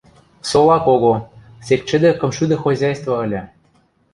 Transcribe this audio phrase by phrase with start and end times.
[0.49, 1.13] Сола кого,
[1.65, 3.41] сек чӹдӹ кымшӱдӹ хозяйство ыльы.